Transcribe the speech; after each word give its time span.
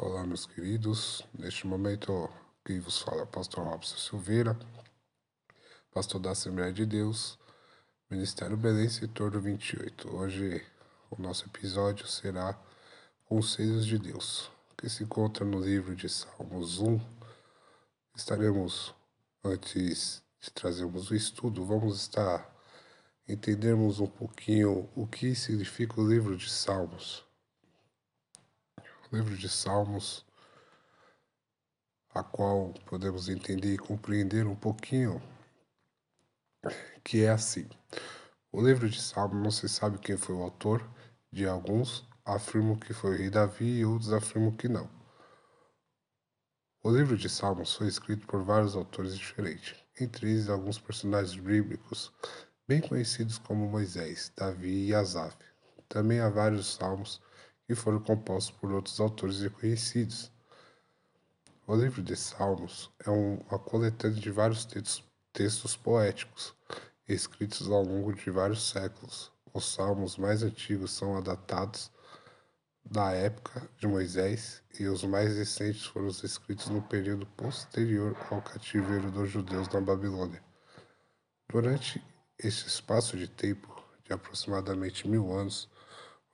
Olá, 0.00 0.24
meus 0.24 0.46
queridos. 0.46 1.24
Neste 1.36 1.66
momento, 1.66 2.30
quem 2.64 2.78
vos 2.78 3.02
fala 3.02 3.22
é 3.22 3.24
o 3.24 3.26
pastor 3.26 3.64
Robson 3.64 3.96
Silveira, 3.96 4.56
pastor 5.92 6.20
da 6.20 6.30
Assembleia 6.30 6.72
de 6.72 6.86
Deus, 6.86 7.36
Ministério 8.08 8.56
Belém, 8.56 8.88
setor 8.88 9.32
do 9.32 9.40
28. 9.40 10.14
Hoje, 10.14 10.64
o 11.10 11.20
nosso 11.20 11.46
episódio 11.46 12.06
será 12.06 12.56
Conselhos 13.24 13.84
de 13.84 13.98
Deus, 13.98 14.48
que 14.76 14.88
se 14.88 15.02
encontra 15.02 15.44
no 15.44 15.58
livro 15.58 15.96
de 15.96 16.08
Salmos 16.08 16.78
1. 16.78 17.00
Estaremos, 18.14 18.94
antes 19.42 20.22
de 20.40 20.52
trazermos 20.52 21.10
o 21.10 21.14
estudo, 21.16 21.64
vamos 21.64 22.00
estar 22.00 22.48
entendermos 23.26 23.98
um 23.98 24.06
pouquinho 24.06 24.88
o 24.94 25.08
que 25.08 25.34
significa 25.34 26.00
o 26.00 26.08
livro 26.08 26.36
de 26.36 26.48
Salmos 26.48 27.27
livro 29.10 29.36
de 29.36 29.48
Salmos, 29.48 30.24
a 32.10 32.22
qual 32.22 32.74
podemos 32.84 33.28
entender 33.28 33.74
e 33.74 33.78
compreender 33.78 34.46
um 34.46 34.54
pouquinho, 34.54 35.22
que 37.02 37.22
é 37.22 37.30
assim. 37.30 37.66
O 38.52 38.60
livro 38.60 38.88
de 38.88 39.00
Salmos 39.00 39.42
não 39.42 39.50
se 39.50 39.68
sabe 39.68 39.98
quem 39.98 40.16
foi 40.16 40.34
o 40.34 40.42
autor, 40.42 40.86
de 41.32 41.46
alguns 41.46 42.06
afirmam 42.24 42.76
que 42.76 42.92
foi 42.92 43.14
o 43.14 43.18
rei 43.18 43.30
Davi 43.30 43.78
e 43.78 43.84
outros 43.84 44.12
afirmam 44.12 44.54
que 44.54 44.68
não. 44.68 44.90
O 46.82 46.90
livro 46.90 47.16
de 47.16 47.28
Salmos 47.28 47.74
foi 47.74 47.88
escrito 47.88 48.26
por 48.26 48.42
vários 48.42 48.76
autores 48.76 49.16
diferentes, 49.16 49.74
entre 49.98 50.30
eles 50.30 50.48
alguns 50.50 50.78
personagens 50.78 51.34
bíblicos 51.40 52.12
bem 52.66 52.82
conhecidos 52.82 53.38
como 53.38 53.66
Moisés, 53.66 54.30
Davi 54.36 54.88
e 54.88 54.94
Asaf. 54.94 55.34
Também 55.88 56.20
há 56.20 56.28
vários 56.28 56.74
salmos 56.74 57.22
que 57.68 57.74
foram 57.74 58.00
compostos 58.00 58.56
por 58.58 58.72
outros 58.72 58.98
autores 58.98 59.42
reconhecidos. 59.42 60.32
O 61.66 61.76
livro 61.76 62.02
de 62.02 62.16
Salmos 62.16 62.90
é 63.04 63.10
uma 63.10 63.58
coletânea 63.58 64.18
de 64.18 64.30
vários 64.30 64.64
textos, 64.64 65.76
poéticos 65.76 66.54
escritos 67.06 67.70
ao 67.70 67.82
longo 67.82 68.14
de 68.14 68.30
vários 68.30 68.70
séculos. 68.70 69.30
Os 69.52 69.74
salmos 69.74 70.16
mais 70.16 70.42
antigos 70.42 70.92
são 70.92 71.22
datados 71.22 71.90
da 72.82 73.12
época 73.12 73.68
de 73.76 73.86
Moisés 73.86 74.62
e 74.80 74.86
os 74.86 75.04
mais 75.04 75.36
recentes 75.36 75.84
foram 75.84 76.08
escritos 76.08 76.68
no 76.68 76.80
período 76.80 77.26
posterior 77.26 78.16
ao 78.30 78.40
cativeiro 78.40 79.10
dos 79.10 79.28
judeus 79.28 79.68
na 79.68 79.80
Babilônia. 79.82 80.42
Durante 81.50 82.02
esse 82.38 82.66
espaço 82.66 83.18
de 83.18 83.28
tempo, 83.28 83.68
de 84.04 84.12
aproximadamente 84.14 85.06
mil 85.06 85.30
anos, 85.30 85.68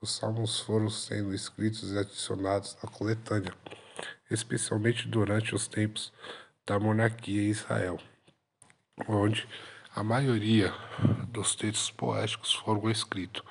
os 0.04 0.16
salmos 0.16 0.60
foram 0.60 0.90
sendo 0.90 1.34
escritos 1.34 1.90
e 1.90 1.98
adicionados 1.98 2.76
à 2.82 2.86
coletânea, 2.86 3.54
especialmente 4.30 5.08
durante 5.08 5.54
os 5.54 5.66
tempos 5.66 6.12
da 6.66 6.78
monarquia 6.78 7.40
em 7.40 7.48
Israel, 7.48 7.98
onde 9.08 9.48
a 9.94 10.04
maioria 10.04 10.74
dos 11.28 11.54
textos 11.54 11.90
poéticos 11.90 12.52
foram 12.52 12.90
escritos. 12.90 13.42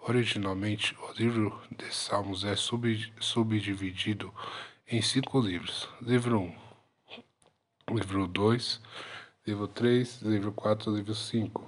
Originalmente, 0.00 0.96
o 1.02 1.12
livro 1.12 1.60
de 1.70 1.94
Salmos 1.94 2.44
é 2.44 2.56
sub, 2.56 3.12
subdividido 3.20 4.32
em 4.86 5.02
cinco 5.02 5.38
livros: 5.38 5.86
livro 6.00 6.40
1, 6.40 7.94
livro 7.94 8.26
2, 8.26 8.80
livro 9.46 9.68
3, 9.68 10.22
livro 10.22 10.50
4 10.50 10.96
livro 10.96 11.14
5. 11.14 11.67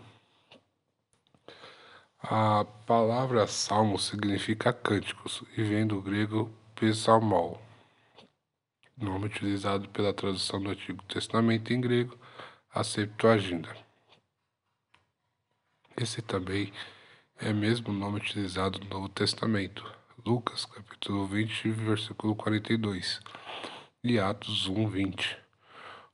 A 2.33 2.65
palavra 2.87 3.45
salmo 3.49 3.99
significa 3.99 4.73
cânticos 4.73 5.43
e 5.57 5.65
vem 5.65 5.85
do 5.85 6.01
grego 6.01 6.49
psalmol, 6.77 7.61
nome 8.97 9.27
utilizado 9.27 9.89
pela 9.89 10.15
tradução 10.15 10.63
do 10.63 10.71
Antigo 10.71 11.03
Testamento 11.09 11.73
em 11.73 11.81
grego, 11.81 12.17
a 12.73 12.85
Septuaginta. 12.85 13.77
Esse 15.97 16.23
também 16.23 16.73
é 17.37 17.53
mesmo 17.53 17.93
nome 17.93 18.19
utilizado 18.19 18.79
no 18.79 18.89
Novo 18.89 19.09
Testamento, 19.09 19.85
Lucas 20.25 20.65
capítulo 20.65 21.27
20, 21.27 21.69
versículo 21.71 22.37
42 22.37 23.21
e 24.05 24.21
Atos 24.21 24.69
1, 24.69 24.87
20. 24.87 25.37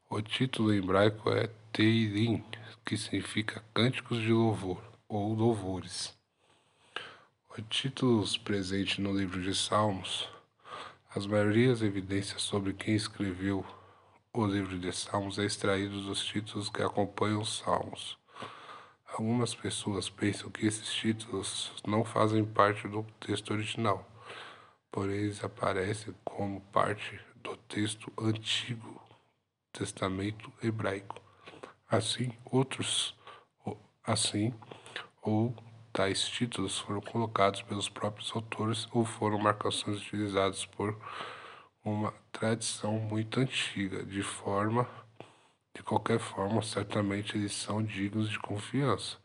O 0.09 0.23
título 0.23 0.73
em 0.73 0.79
hebraico 0.79 1.29
é 1.29 1.49
Teirim, 1.75 2.43
que 2.87 2.97
significa 2.97 3.63
Cânticos 3.75 4.19
de 4.23 4.33
Louvor 4.33 4.96
ou 5.09 5.35
louvores. 5.35 6.17
Títulos 7.71 8.37
presente 8.37 9.01
no 9.01 9.17
livro 9.17 9.43
de 9.43 9.55
Salmos, 9.55 10.29
as 11.15 11.27
maiorias 11.27 11.81
evidências 11.81 12.43
sobre 12.43 12.75
quem 12.75 12.95
escreveu 12.95 13.65
o 14.33 14.45
livro 14.45 14.79
de 14.79 14.93
Salmos 14.93 15.39
é 15.39 15.45
extraído 15.45 16.03
dos 16.03 16.23
títulos 16.23 16.69
que 16.69 16.83
acompanham 16.83 17.41
os 17.41 17.59
Salmos. 17.59 18.19
Algumas 19.15 19.55
pessoas 19.55 20.11
pensam 20.11 20.51
que 20.51 20.67
esses 20.67 20.93
títulos 20.93 21.73
não 21.87 22.05
fazem 22.05 22.45
parte 22.45 22.87
do 22.87 23.03
texto 23.19 23.55
original, 23.55 24.07
porém 24.93 25.17
eles 25.17 25.43
aparecem 25.43 26.15
como 26.23 26.61
parte 26.61 27.19
do 27.37 27.57
texto 27.57 28.13
Antigo 28.19 29.01
Testamento 29.73 30.53
hebraico. 30.63 31.19
Assim, 31.89 32.31
outros 32.45 33.15
assim 34.05 34.53
ou 35.27 35.55
tais 35.93 36.29
títulos 36.29 36.79
foram 36.79 37.01
colocados 37.01 37.61
pelos 37.63 37.89
próprios 37.89 38.31
autores 38.35 38.89
ou 38.93 39.05
foram 39.05 39.39
marcações 39.39 39.99
utilizadas 39.99 40.65
por 40.65 40.97
uma 41.85 42.13
tradição 42.33 42.99
muito 42.99 43.41
antiga, 43.41 44.05
de 44.05 44.23
forma 44.23 44.89
de 45.77 45.83
qualquer 45.83 46.19
forma, 46.19 46.63
certamente 46.63 47.37
eles 47.37 47.53
são 47.53 47.83
dignos 47.83 48.31
de 48.31 48.39
confiança. 48.39 49.19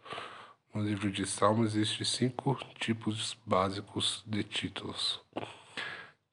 No 0.73 0.84
livro 0.84 1.09
de 1.09 1.25
Salmos 1.25 1.75
existem 1.75 2.06
cinco 2.06 2.57
tipos 2.78 3.38
básicos 3.45 4.22
de 4.28 4.44
títulos. 4.44 5.22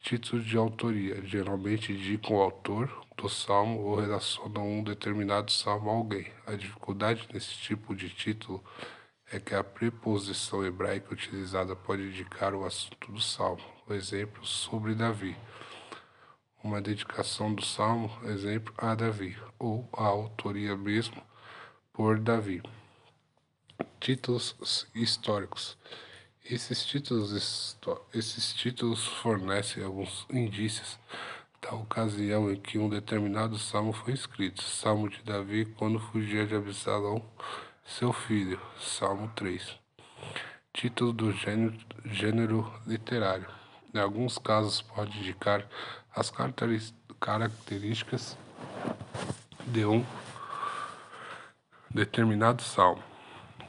Títulos 0.00 0.44
de 0.44 0.56
autoria 0.56 1.24
geralmente 1.24 1.92
indicam 1.92 2.36
o 2.36 2.42
autor 2.42 3.06
do 3.16 3.28
salmo 3.28 3.80
ou 3.80 4.00
relacionam 4.00 4.68
um 4.68 4.82
determinado 4.82 5.52
salmo 5.52 5.88
a 5.88 5.94
alguém. 5.94 6.32
A 6.44 6.56
dificuldade 6.56 7.28
nesse 7.32 7.54
tipo 7.56 7.94
de 7.94 8.10
título 8.10 8.60
é 8.84 8.97
que 9.38 9.54
a 9.54 9.62
preposição 9.62 10.64
hebraica 10.64 11.12
utilizada 11.12 11.76
pode 11.76 12.02
indicar 12.02 12.54
o 12.54 12.64
assunto 12.64 13.12
do 13.12 13.20
salmo. 13.20 13.62
O 13.86 13.92
exemplo 13.92 14.44
sobre 14.46 14.94
Davi. 14.94 15.36
Uma 16.64 16.80
dedicação 16.80 17.54
do 17.54 17.62
salmo, 17.64 18.10
exemplo, 18.24 18.72
a 18.78 18.94
Davi, 18.94 19.36
ou 19.58 19.88
a 19.92 20.04
autoria 20.04 20.76
mesmo 20.76 21.22
por 21.92 22.18
Davi. 22.18 22.62
Títulos 24.00 24.86
históricos. 24.94 25.76
Esses 26.42 26.86
títulos, 26.86 27.76
esses 28.14 28.54
títulos 28.54 29.06
fornecem 29.06 29.84
alguns 29.84 30.26
indícios 30.30 30.98
da 31.60 31.74
ocasião 31.74 32.50
em 32.50 32.56
que 32.56 32.78
um 32.78 32.88
determinado 32.88 33.58
salmo 33.58 33.92
foi 33.92 34.14
escrito. 34.14 34.62
Salmo 34.62 35.10
de 35.10 35.22
Davi 35.22 35.66
quando 35.66 36.00
fugia 36.00 36.46
de 36.46 36.54
Absalão 36.54 37.22
seu 37.88 38.12
filho, 38.12 38.60
Salmo 38.78 39.32
3. 39.34 39.74
Título 40.74 41.10
do 41.10 41.32
gênero, 41.32 41.74
gênero 42.04 42.72
literário. 42.86 43.46
Em 43.94 43.98
alguns 43.98 44.36
casos, 44.36 44.82
pode 44.82 45.18
indicar 45.18 45.66
as 46.14 46.30
características 47.18 48.36
de 49.66 49.86
um 49.86 50.04
determinado 51.88 52.62
salmo, 52.62 53.02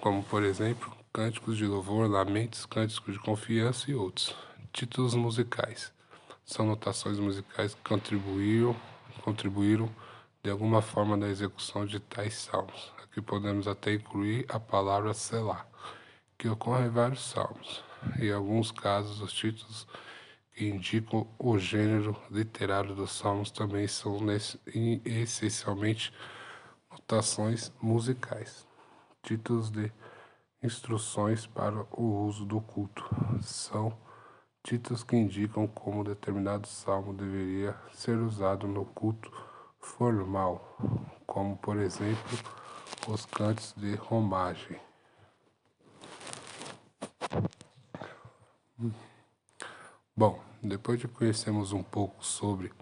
como, 0.01 0.21
por 0.21 0.43
exemplo, 0.43 0.93
cânticos 1.13 1.55
de 1.55 1.65
louvor, 1.65 2.09
lamentos, 2.09 2.65
cânticos 2.65 3.13
de 3.13 3.19
confiança 3.21 3.89
e 3.89 3.95
outros. 3.95 4.35
Títulos 4.73 5.15
musicais. 5.15 5.93
São 6.43 6.65
notações 6.65 7.17
musicais 7.17 7.73
que 7.73 7.81
contribuíram, 7.81 8.75
contribuíram 9.21 9.89
de 10.43 10.51
alguma 10.51 10.81
forma 10.81 11.15
na 11.15 11.29
execução 11.29 11.85
de 11.85 12.01
tais 12.01 12.33
salmos. 12.33 12.98
Aqui 13.19 13.25
podemos 13.25 13.67
até 13.67 13.95
incluir 13.95 14.45
a 14.47 14.57
palavra 14.61 15.13
selar, 15.13 15.67
que 16.37 16.47
ocorre 16.47 16.85
em 16.85 16.89
vários 16.89 17.29
salmos. 17.29 17.83
Em 18.17 18.31
alguns 18.31 18.71
casos, 18.71 19.19
os 19.19 19.33
títulos 19.33 19.85
que 20.53 20.69
indicam 20.69 21.27
o 21.37 21.59
gênero 21.59 22.15
literário 22.31 22.95
dos 22.95 23.11
salmos 23.11 23.51
também 23.51 23.87
são 23.87 24.19
essencialmente 25.03 26.13
notações 26.89 27.73
musicais. 27.81 28.65
Títulos 29.21 29.69
de 29.69 29.91
instruções 30.63 31.45
para 31.45 31.85
o 31.91 32.23
uso 32.25 32.45
do 32.45 32.61
culto 32.61 33.03
são 33.41 33.97
títulos 34.63 35.03
que 35.03 35.17
indicam 35.17 35.67
como 35.67 36.05
determinado 36.05 36.69
salmo 36.69 37.13
deveria 37.13 37.75
ser 37.91 38.17
usado 38.17 38.65
no 38.65 38.85
culto 38.85 39.29
formal, 39.77 40.77
como 41.27 41.57
por 41.57 41.75
exemplo 41.75 42.58
os 43.07 43.25
cantos 43.25 43.73
de 43.77 43.95
romagem. 43.95 44.79
Bom, 50.15 50.41
Depois 50.61 50.99
de 50.99 51.07
conhecermos 51.07 51.71
um 51.71 51.81
pouco 51.81 52.23
sobre 52.23 52.73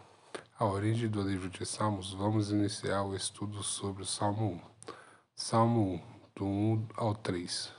a 0.58 0.66
origem 0.66 1.08
do 1.08 1.22
livro 1.22 1.48
de 1.48 1.64
Salmos, 1.64 2.12
vamos 2.12 2.50
iniciar 2.50 3.04
o 3.04 3.16
estudo 3.16 3.62
sobre 3.62 4.02
o 4.02 4.06
Salmo 4.06 4.54
1. 4.54 4.94
Salmo 5.36 5.94
1, 5.94 6.02
do 6.36 6.46
1 6.46 6.88
ao 6.96 7.14
3. 7.14 7.72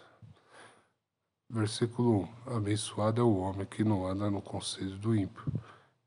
Versículo 1.50 2.28
1: 2.46 2.58
Abençoado 2.58 3.20
é 3.20 3.24
o 3.24 3.38
homem 3.38 3.66
que 3.66 3.82
não 3.82 4.06
anda 4.06 4.30
no 4.30 4.40
conselho 4.40 4.96
do 4.98 5.16
ímpio, 5.16 5.52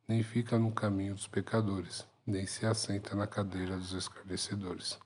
nem 0.08 0.24
fica 0.24 0.58
no 0.58 0.72
caminho 0.72 1.14
dos 1.14 1.28
pecadores, 1.28 2.08
nem 2.26 2.48
se 2.48 2.66
assenta 2.66 3.14
na 3.14 3.28
cadeira 3.28 3.76
dos 3.76 3.92
escarnecedores. 3.92 4.98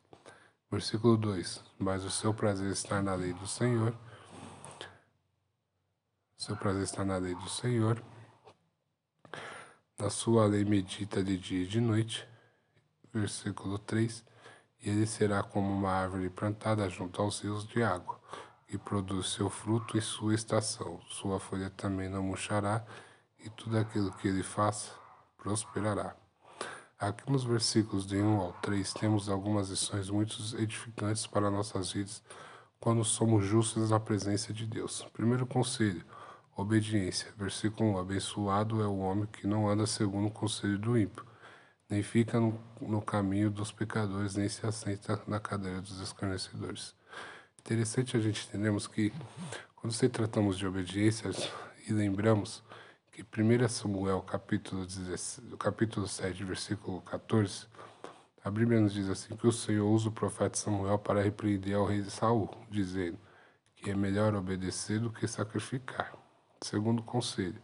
Versículo 0.75 1.15
2: 1.15 1.63
Mas 1.79 2.03
o 2.03 2.11
seu 2.11 2.33
prazer 2.33 2.69
está 2.69 3.01
na 3.01 3.15
lei 3.15 3.31
do 3.31 3.47
Senhor. 3.47 3.95
Seu 6.35 6.57
prazer 6.57 6.83
está 6.83 7.05
na 7.05 7.15
lei 7.15 7.33
do 7.33 7.47
Senhor 7.47 8.03
na 9.97 10.09
sua 10.09 10.45
lei 10.45 10.65
medita 10.65 11.23
de 11.23 11.37
dia 11.37 11.63
e 11.63 11.65
de 11.65 11.79
noite. 11.79 12.27
Versículo 13.13 13.79
3. 13.79 14.21
E 14.81 14.89
ele 14.89 15.05
será 15.05 15.41
como 15.41 15.71
uma 15.71 15.91
árvore 15.91 16.29
plantada 16.29 16.89
junto 16.89 17.21
aos 17.21 17.39
rios 17.39 17.65
de 17.65 17.81
água, 17.81 18.19
que 18.67 18.77
produz 18.77 19.29
seu 19.29 19.49
fruto 19.49 19.97
em 19.97 20.01
sua 20.01 20.35
estação. 20.35 20.99
Sua 21.07 21.39
folha 21.39 21.69
também 21.69 22.09
não 22.09 22.21
murchará, 22.21 22.85
e 23.39 23.49
tudo 23.49 23.77
aquilo 23.77 24.11
que 24.11 24.27
ele 24.27 24.43
faça 24.43 24.91
prosperará. 25.37 26.17
Aqui 26.97 27.29
nos 27.29 27.43
versículos 27.43 28.07
de 28.07 28.15
1 28.15 28.39
ao 28.39 28.53
3 28.53 28.93
temos 28.93 29.27
algumas 29.27 29.69
lições 29.69 30.09
muito 30.09 30.37
edificantes 30.57 31.27
para 31.27 31.51
nossas 31.51 31.91
vidas 31.91 32.23
quando 32.79 33.03
somos 33.03 33.45
justos 33.45 33.89
na 33.89 33.99
presença 33.99 34.53
de 34.53 34.65
Deus. 34.65 35.05
Primeiro 35.11 35.45
conselho: 35.45 36.05
Obediência. 36.55 37.33
Versículo 37.37 37.91
1. 37.95 37.97
Abençoado 37.97 38.81
é 38.81 38.87
o 38.87 38.99
homem 38.99 39.25
que 39.25 39.45
não 39.45 39.67
anda 39.67 39.85
segundo 39.85 40.27
o 40.27 40.31
conselho 40.31 40.79
do 40.79 40.97
ímpio, 40.97 41.25
nem 41.89 42.01
fica 42.01 42.39
no, 42.39 42.57
no 42.79 43.01
caminho 43.01 43.51
dos 43.51 43.73
pecadores, 43.73 44.35
nem 44.35 44.47
se 44.47 44.65
assenta 44.65 45.21
na 45.27 45.37
cadeira 45.37 45.81
dos 45.81 45.99
escarnecedores. 45.99 46.95
Interessante 47.59 48.15
a 48.15 48.21
gente 48.21 48.47
entendermos 48.47 48.87
que, 48.87 49.11
quando 49.75 49.91
se 49.91 50.07
tratamos 50.07 50.57
de 50.57 50.65
obediência, 50.65 51.29
e 51.89 51.91
lembramos 51.91 52.63
que 53.15 53.23
1 53.23 53.69
Samuel, 53.69 54.21
capítulo, 54.23 54.85
17, 54.85 55.55
capítulo 55.55 56.05
7, 56.05 56.43
versículo 56.43 56.99
14, 56.99 57.65
a 58.43 58.51
Bíblia 58.51 58.81
nos 58.81 58.93
diz 58.93 59.07
assim, 59.07 59.37
que 59.37 59.47
o 59.47 59.53
Senhor 59.53 59.89
usa 59.89 60.09
o 60.09 60.11
profeta 60.11 60.57
Samuel 60.57 60.99
para 60.99 61.21
repreender 61.21 61.77
ao 61.77 61.85
rei 61.85 62.03
Saul, 62.03 62.49
dizendo 62.69 63.17
que 63.73 63.89
é 63.89 63.95
melhor 63.95 64.35
obedecer 64.35 64.99
do 64.99 65.09
que 65.09 65.29
sacrificar. 65.29 66.13
Segundo 66.61 67.01
conselho, 67.03 67.61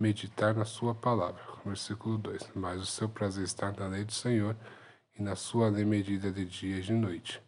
meditar 0.00 0.54
na 0.54 0.64
sua 0.64 0.94
palavra. 0.94 1.42
Versículo 1.66 2.16
2. 2.16 2.52
Mas 2.54 2.80
o 2.80 2.86
seu 2.86 3.10
prazer 3.10 3.44
está 3.44 3.70
na 3.70 3.88
lei 3.88 4.06
do 4.06 4.12
Senhor 4.12 4.56
e 5.18 5.22
na 5.22 5.36
sua 5.36 5.68
lei 5.68 5.84
medida 5.84 6.32
de 6.32 6.46
dia 6.46 6.78
e 6.78 6.82
de 6.82 6.94
noite. 6.94 7.42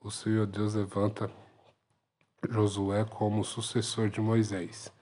O 0.00 0.08
Senhor 0.08 0.46
Deus 0.46 0.74
levanta 0.74 1.28
Josué 2.48 3.04
como 3.04 3.42
sucessor 3.42 4.08
de 4.08 4.20
Moisés. 4.20 4.92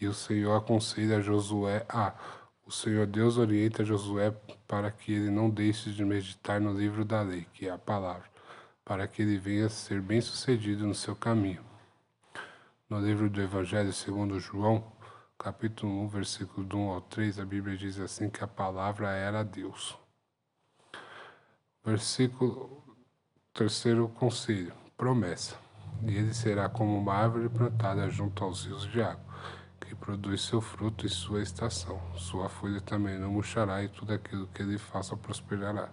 E 0.00 0.06
o 0.06 0.14
Senhor 0.14 0.56
aconselha 0.56 1.20
Josué 1.20 1.84
a 1.88 2.14
o 2.68 2.70
Senhor 2.70 3.06
Deus 3.06 3.38
orienta 3.38 3.82
Josué 3.82 4.30
para 4.66 4.90
que 4.90 5.10
ele 5.10 5.30
não 5.30 5.48
deixe 5.48 5.90
de 5.90 6.04
meditar 6.04 6.60
no 6.60 6.74
livro 6.74 7.02
da 7.02 7.22
lei, 7.22 7.46
que 7.54 7.66
é 7.66 7.70
a 7.70 7.78
palavra, 7.78 8.28
para 8.84 9.08
que 9.08 9.22
ele 9.22 9.38
venha 9.38 9.70
ser 9.70 10.02
bem-sucedido 10.02 10.86
no 10.86 10.94
seu 10.94 11.16
caminho. 11.16 11.64
No 12.86 13.00
livro 13.00 13.30
do 13.30 13.40
Evangelho 13.40 13.90
segundo 13.90 14.38
João, 14.38 14.84
capítulo 15.38 15.90
1, 16.02 16.08
versículo 16.08 16.68
1 16.70 16.90
ao 16.90 17.00
3, 17.00 17.40
a 17.40 17.44
Bíblia 17.46 17.74
diz 17.74 17.98
assim 17.98 18.28
que 18.28 18.44
a 18.44 18.46
palavra 18.46 19.12
era 19.12 19.42
Deus. 19.42 19.96
Versículo 21.82 22.84
terceiro 23.54 24.10
conselho, 24.10 24.74
promessa. 24.94 25.56
E 26.02 26.14
ele 26.14 26.34
será 26.34 26.68
como 26.68 26.98
uma 26.98 27.14
árvore 27.14 27.48
plantada 27.48 28.10
junto 28.10 28.44
aos 28.44 28.66
rios 28.66 28.82
de 28.92 29.00
água, 29.00 29.27
que 29.88 29.94
produz 29.94 30.42
seu 30.42 30.60
fruto 30.60 31.06
em 31.06 31.08
sua 31.08 31.42
estação. 31.42 31.98
Sua 32.14 32.48
folha 32.50 32.80
também 32.80 33.18
não 33.18 33.32
murchará 33.32 33.82
e 33.82 33.88
tudo 33.88 34.12
aquilo 34.12 34.46
que 34.48 34.60
ele 34.60 34.76
faça 34.76 35.16
prosperará. 35.16 35.88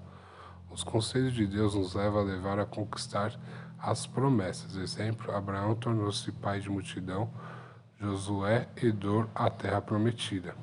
Os 0.69 0.83
conselhos 0.83 1.33
de 1.33 1.47
Deus 1.47 1.73
nos 1.73 1.93
levam 1.95 2.19
a 2.19 2.23
levar 2.23 2.59
a 2.59 2.65
conquistar 2.65 3.39
as 3.79 4.05
promessas. 4.05 4.75
Exemplo, 4.75 5.33
Abraão 5.33 5.75
tornou-se 5.75 6.29
pai 6.33 6.59
de 6.59 6.69
multidão, 6.69 7.31
Josué 7.97 8.67
herdou 8.75 9.29
a 9.33 9.49
terra 9.49 9.81
prometida. 9.81 10.55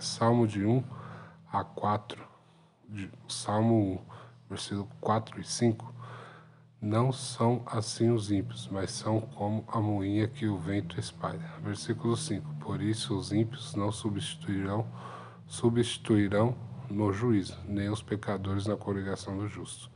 Salmo 0.00 0.48
de 0.48 0.64
1 0.64 0.82
a 1.52 1.62
4, 1.62 2.20
de, 2.88 3.10
Salmo 3.28 4.02
1, 4.48 4.50
versículo 4.50 4.88
4 5.00 5.40
e 5.40 5.44
5. 5.44 5.94
Não 6.82 7.12
são 7.12 7.62
assim 7.66 8.10
os 8.10 8.30
ímpios, 8.32 8.66
mas 8.72 8.90
são 8.90 9.20
como 9.20 9.62
a 9.68 9.78
moinha 9.78 10.26
que 10.26 10.46
o 10.46 10.56
vento 10.56 10.98
espalha. 10.98 11.52
Versículo 11.62 12.16
5. 12.16 12.54
Por 12.54 12.80
isso 12.80 13.14
os 13.14 13.32
ímpios 13.32 13.74
não 13.74 13.92
substituirão, 13.92 14.86
substituirão 15.46 16.56
no 16.88 17.12
juízo, 17.12 17.58
nem 17.68 17.90
os 17.90 18.02
pecadores 18.02 18.66
na 18.66 18.78
congregação 18.78 19.36
do 19.36 19.46
justo. 19.46 19.90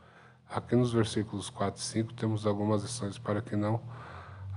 Aqui 0.46 0.76
nos 0.76 0.92
versículos 0.92 1.48
4 1.48 1.80
e 1.80 1.84
5 1.84 2.12
temos 2.12 2.46
algumas 2.46 2.82
lições 2.82 3.16
para 3.16 3.40
que 3.40 3.56
não 3.56 3.80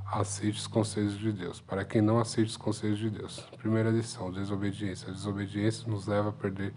aceite 0.05 0.57
os 0.57 0.67
conselhos 0.67 1.17
de 1.17 1.31
Deus. 1.31 1.61
Para 1.61 1.85
quem 1.85 2.01
não 2.01 2.19
aceite 2.19 2.49
os 2.49 2.57
conselhos 2.57 2.99
de 2.99 3.09
Deus. 3.09 3.39
Primeira 3.57 3.89
lição, 3.89 4.29
desobediência. 4.31 5.07
A 5.07 5.13
desobediência 5.13 5.89
nos 5.89 6.05
leva 6.05 6.27
a 6.27 6.33
perder 6.33 6.73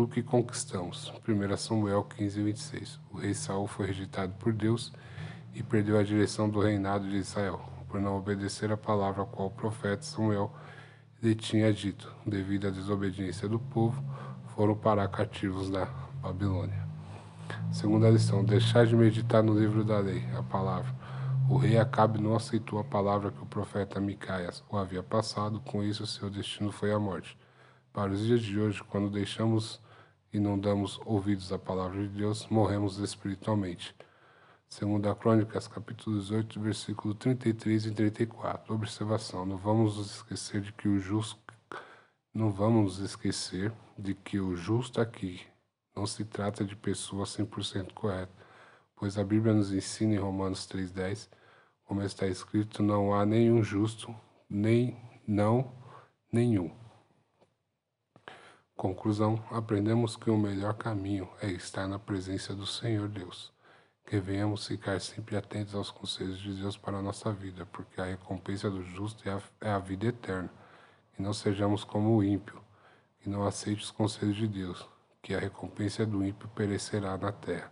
tudo 0.00 0.08
que 0.08 0.22
conquistamos. 0.22 1.12
1 1.28 1.56
Samuel 1.58 2.04
15, 2.04 2.42
26. 2.42 3.00
O 3.12 3.18
rei 3.18 3.34
Saul 3.34 3.66
foi 3.66 3.86
rejeitado 3.86 4.32
por 4.38 4.50
Deus 4.50 4.92
e 5.54 5.62
perdeu 5.62 5.98
a 5.98 6.02
direção 6.02 6.48
do 6.48 6.58
reinado 6.58 7.06
de 7.06 7.16
Israel, 7.16 7.60
por 7.86 8.00
não 8.00 8.16
obedecer 8.16 8.72
a 8.72 8.78
palavra 8.78 9.24
a 9.24 9.26
qual 9.26 9.48
o 9.48 9.50
profeta 9.50 10.02
Samuel 10.02 10.50
lhe 11.22 11.34
tinha 11.34 11.70
dito. 11.70 12.10
Devido 12.24 12.68
à 12.68 12.70
desobediência 12.70 13.46
do 13.46 13.58
povo, 13.58 14.02
foram 14.54 14.74
parar 14.74 15.06
cativos 15.08 15.68
na 15.68 15.84
Babilônia. 16.22 16.88
Segunda 17.70 18.08
lição: 18.08 18.42
deixar 18.42 18.86
de 18.86 18.96
meditar 18.96 19.42
no 19.42 19.58
livro 19.58 19.84
da 19.84 19.98
lei, 19.98 20.24
a 20.34 20.42
palavra. 20.42 20.94
O 21.46 21.58
rei 21.58 21.76
Acabe 21.76 22.18
não 22.18 22.34
aceitou 22.34 22.78
a 22.78 22.84
palavra 22.84 23.30
que 23.32 23.42
o 23.42 23.46
profeta 23.46 24.00
Micaias 24.00 24.64
o 24.70 24.78
havia 24.78 25.02
passado, 25.02 25.60
com 25.60 25.82
isso 25.82 26.06
seu 26.06 26.30
destino 26.30 26.72
foi 26.72 26.90
a 26.90 26.98
morte. 26.98 27.36
Para 27.92 28.12
os 28.12 28.24
dias 28.24 28.40
de 28.40 28.58
hoje, 28.58 28.82
quando 28.84 29.10
deixamos 29.10 29.80
e 30.32 30.38
não 30.38 30.58
damos 30.58 31.00
ouvidos 31.04 31.52
à 31.52 31.58
palavra 31.58 32.02
de 32.02 32.08
Deus, 32.08 32.46
morremos 32.48 32.98
espiritualmente. 32.98 33.94
Segunda 34.68 35.14
Crônicas, 35.14 35.66
capítulo 35.66 36.18
18, 36.20 36.60
versículo 36.60 37.14
33 37.14 37.86
e 37.86 37.90
34. 37.90 38.74
Observação: 38.74 39.44
Não 39.44 39.56
vamos 39.56 39.96
nos 39.96 40.16
esquecer 40.16 40.60
de 40.60 40.72
que 40.72 40.88
o 40.88 40.98
justo 40.98 41.38
não 42.32 42.52
vamos 42.52 42.98
esquecer 42.98 43.72
de 43.98 44.14
que 44.14 44.38
o 44.38 44.54
justo 44.54 45.00
aqui 45.00 45.40
não 45.94 46.06
se 46.06 46.24
trata 46.24 46.64
de 46.64 46.76
pessoa 46.76 47.24
100% 47.24 47.92
correta, 47.92 48.32
pois 48.94 49.18
a 49.18 49.24
Bíblia 49.24 49.52
nos 49.52 49.72
ensina 49.72 50.14
em 50.14 50.18
Romanos 50.18 50.66
3,10, 50.68 51.28
como 51.84 52.02
está 52.02 52.28
escrito, 52.28 52.84
não 52.84 53.12
há 53.12 53.26
nenhum 53.26 53.64
justo, 53.64 54.14
nem 54.48 54.96
não 55.26 55.72
nenhum. 56.32 56.79
Conclusão: 58.80 59.38
aprendemos 59.50 60.16
que 60.16 60.30
o 60.30 60.38
melhor 60.38 60.72
caminho 60.72 61.28
é 61.42 61.50
estar 61.50 61.86
na 61.86 61.98
presença 61.98 62.54
do 62.54 62.64
Senhor 62.64 63.08
Deus. 63.08 63.52
Que 64.06 64.18
venhamos 64.18 64.66
ficar 64.66 64.98
sempre 65.02 65.36
atentos 65.36 65.74
aos 65.74 65.90
conselhos 65.90 66.38
de 66.38 66.54
Deus 66.54 66.78
para 66.78 66.96
a 66.96 67.02
nossa 67.02 67.30
vida, 67.30 67.66
porque 67.66 68.00
a 68.00 68.06
recompensa 68.06 68.70
do 68.70 68.82
justo 68.82 69.28
é 69.28 69.32
a, 69.32 69.42
é 69.60 69.70
a 69.70 69.78
vida 69.78 70.06
eterna. 70.06 70.48
E 71.18 71.20
não 71.20 71.34
sejamos 71.34 71.84
como 71.84 72.16
o 72.16 72.24
ímpio, 72.24 72.58
que 73.20 73.28
não 73.28 73.46
aceite 73.46 73.84
os 73.84 73.90
conselhos 73.90 74.36
de 74.36 74.48
Deus, 74.48 74.88
que 75.20 75.34
a 75.34 75.38
recompensa 75.38 76.06
do 76.06 76.24
ímpio 76.24 76.48
perecerá 76.54 77.18
na 77.18 77.32
terra. 77.32 77.70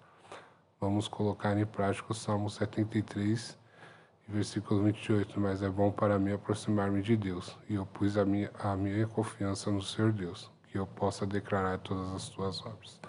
Vamos 0.78 1.08
colocar 1.08 1.56
em 1.56 1.64
prática 1.64 2.12
o 2.12 2.14
Salmo 2.14 2.50
73, 2.50 3.58
versículo 4.28 4.84
28. 4.84 5.40
Mas 5.40 5.62
é 5.62 5.70
bom 5.70 5.90
para 5.90 6.18
mim 6.18 6.32
aproximar-me 6.32 7.00
de 7.00 7.16
Deus, 7.16 7.56
e 7.66 7.76
eu 7.76 7.86
pus 7.86 8.18
a 8.18 8.26
minha, 8.26 8.50
a 8.58 8.76
minha 8.76 9.06
confiança 9.06 9.70
no 9.70 9.80
Senhor 9.80 10.12
Deus, 10.12 10.50
que 10.70 10.78
eu 10.78 10.86
possa 10.86 11.26
declarar 11.26 11.78
todas 11.78 12.12
as 12.12 12.28
tuas 12.28 12.60
obras. 12.60 13.00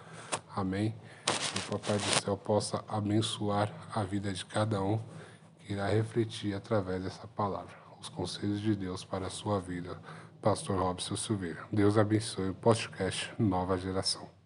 Amém. 0.55 0.95
Que 1.25 1.59
o 1.59 1.79
Papai 1.79 1.97
do 1.97 2.21
Céu 2.23 2.37
possa 2.37 2.83
abençoar 2.87 3.71
a 3.93 4.03
vida 4.03 4.31
de 4.33 4.45
cada 4.45 4.81
um 4.81 4.99
que 5.59 5.73
irá 5.73 5.87
refletir 5.87 6.53
através 6.53 7.03
dessa 7.03 7.27
palavra 7.27 7.79
os 7.99 8.09
conselhos 8.09 8.61
de 8.61 8.75
Deus 8.75 9.03
para 9.03 9.27
a 9.27 9.29
sua 9.29 9.59
vida. 9.59 9.99
Pastor 10.41 10.79
Robson 10.79 11.17
Silveira. 11.17 11.65
Deus 11.71 11.97
abençoe 11.97 12.49
o 12.49 12.55
podcast 12.55 13.33
Nova 13.37 13.77
Geração. 13.77 14.38